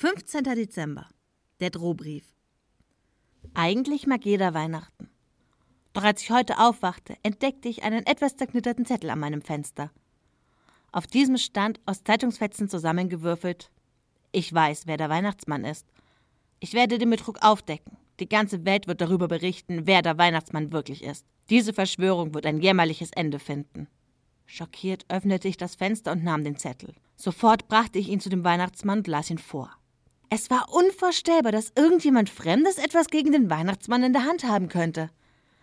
[0.00, 0.44] 15.
[0.44, 1.10] Dezember.
[1.60, 2.24] Der Drohbrief.
[3.52, 5.10] Eigentlich mag jeder Weihnachten.
[5.92, 9.90] Doch als ich heute aufwachte, entdeckte ich einen etwas zerknitterten Zettel an meinem Fenster.
[10.90, 13.70] Auf diesem stand, aus Zeitungsfetzen zusammengewürfelt,
[14.32, 15.86] ich weiß, wer der Weihnachtsmann ist.
[16.60, 17.98] Ich werde den Betrug aufdecken.
[18.20, 21.26] Die ganze Welt wird darüber berichten, wer der Weihnachtsmann wirklich ist.
[21.50, 23.86] Diese Verschwörung wird ein jämmerliches Ende finden.
[24.46, 26.94] Schockiert öffnete ich das Fenster und nahm den Zettel.
[27.16, 29.76] Sofort brachte ich ihn zu dem Weihnachtsmann und las ihn vor.
[30.32, 35.10] Es war unvorstellbar, dass irgendjemand Fremdes etwas gegen den Weihnachtsmann in der Hand haben könnte.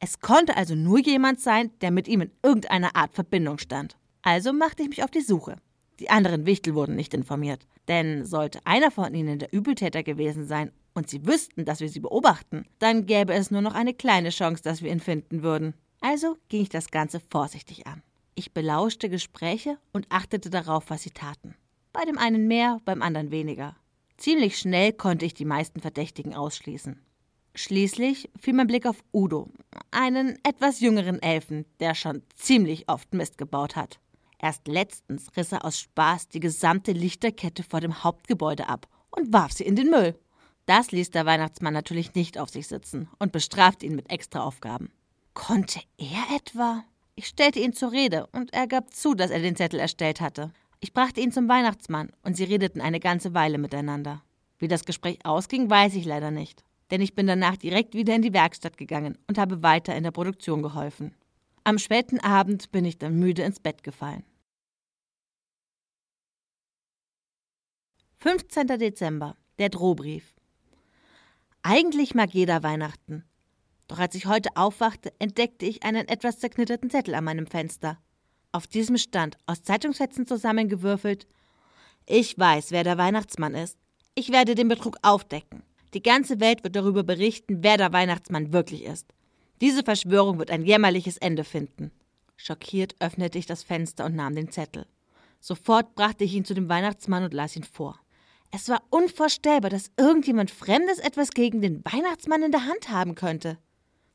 [0.00, 3.98] Es konnte also nur jemand sein, der mit ihm in irgendeiner Art Verbindung stand.
[4.22, 5.56] Also machte ich mich auf die Suche.
[6.00, 10.72] Die anderen Wichtel wurden nicht informiert, denn sollte einer von ihnen der Übeltäter gewesen sein
[10.94, 14.62] und sie wüssten, dass wir sie beobachten, dann gäbe es nur noch eine kleine Chance,
[14.62, 15.74] dass wir ihn finden würden.
[16.00, 18.02] Also ging ich das Ganze vorsichtig an.
[18.34, 21.54] Ich belauschte Gespräche und achtete darauf, was sie taten.
[21.92, 23.76] Bei dem einen mehr, beim anderen weniger.
[24.16, 27.00] Ziemlich schnell konnte ich die meisten Verdächtigen ausschließen.
[27.56, 29.48] Schließlich fiel mein Blick auf Udo,
[29.90, 34.00] einen etwas jüngeren Elfen, der schon ziemlich oft Mist gebaut hat.
[34.40, 39.52] Erst letztens riss er aus Spaß die gesamte Lichterkette vor dem Hauptgebäude ab und warf
[39.52, 40.18] sie in den Müll.
[40.66, 44.90] Das ließ der Weihnachtsmann natürlich nicht auf sich sitzen und bestrafte ihn mit Extraaufgaben.
[45.34, 46.84] Konnte er etwa?
[47.14, 50.52] Ich stellte ihn zur Rede und er gab zu, dass er den Zettel erstellt hatte.
[50.84, 54.22] Ich brachte ihn zum Weihnachtsmann und sie redeten eine ganze Weile miteinander.
[54.58, 58.20] Wie das Gespräch ausging, weiß ich leider nicht, denn ich bin danach direkt wieder in
[58.20, 61.16] die Werkstatt gegangen und habe weiter in der Produktion geholfen.
[61.64, 64.24] Am späten Abend bin ich dann müde ins Bett gefallen.
[68.16, 68.66] 15.
[68.78, 69.38] Dezember.
[69.58, 70.34] Der Drohbrief.
[71.62, 73.24] Eigentlich mag jeder Weihnachten.
[73.88, 77.98] Doch als ich heute aufwachte, entdeckte ich einen etwas zerknitterten Zettel an meinem Fenster.
[78.54, 81.26] Auf diesem stand, aus Zeitungsfetzen zusammengewürfelt,
[82.06, 83.76] ich weiß, wer der Weihnachtsmann ist.
[84.14, 85.64] Ich werde den Betrug aufdecken.
[85.92, 89.12] Die ganze Welt wird darüber berichten, wer der Weihnachtsmann wirklich ist.
[89.60, 91.90] Diese Verschwörung wird ein jämmerliches Ende finden.
[92.36, 94.86] Schockiert öffnete ich das Fenster und nahm den Zettel.
[95.40, 97.98] Sofort brachte ich ihn zu dem Weihnachtsmann und las ihn vor.
[98.52, 103.58] Es war unvorstellbar, dass irgendjemand Fremdes etwas gegen den Weihnachtsmann in der Hand haben könnte.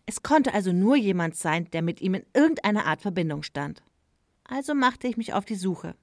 [0.06, 3.84] Es konnte also nur jemand sein, der mit ihm in irgendeiner Art Verbindung stand.
[4.50, 5.96] Also machte ich mich auf die Suche.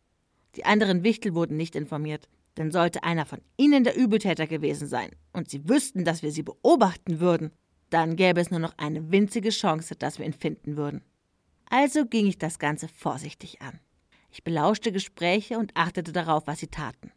[0.55, 5.11] Die anderen Wichtel wurden nicht informiert, denn sollte einer von ihnen der Übeltäter gewesen sein
[5.33, 7.51] und sie wüssten, dass wir sie beobachten würden,
[7.91, 11.03] dann gäbe es nur noch eine winzige Chance, dass wir ihn finden würden.
[11.69, 13.81] Also ging ich das Ganze vorsichtig an.
[14.31, 17.11] Ich belauschte Gespräche und achtete darauf, was sie taten.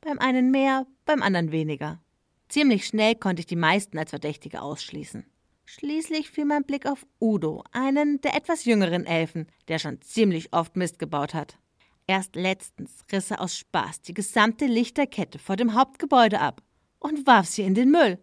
[0.00, 2.02] Beim einen mehr, beim anderen weniger.
[2.48, 5.24] Ziemlich schnell konnte ich die meisten als Verdächtige ausschließen.
[5.64, 10.76] Schließlich fiel mein Blick auf Udo, einen der etwas jüngeren Elfen, der schon ziemlich oft
[10.76, 11.58] Mist gebaut hat.
[12.06, 16.62] Erst letztens riss er aus Spaß die gesamte Lichterkette vor dem Hauptgebäude ab
[16.98, 18.18] und warf sie in den Müll.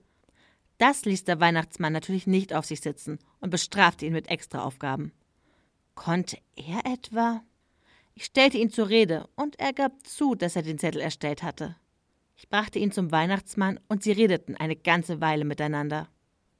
[0.78, 5.12] Das ließ der Weihnachtsmann natürlich nicht auf sich sitzen und bestrafte ihn mit Extraaufgaben.
[5.96, 7.44] Konnte er etwa?
[8.14, 11.76] Ich stellte ihn zur Rede und er gab zu, dass er den Zettel erstellt hatte.
[12.36, 16.10] Ich brachte ihn zum Weihnachtsmann und sie redeten eine ganze Weile miteinander.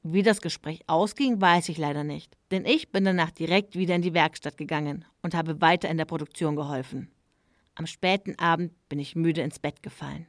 [0.02, 4.00] Wie das Gespräch ausging, weiß ich leider nicht, denn ich bin danach direkt wieder in
[4.00, 7.10] die Werkstatt gegangen und habe weiter in der Produktion geholfen.
[7.74, 10.26] Am späten Abend bin ich müde ins Bett gefallen.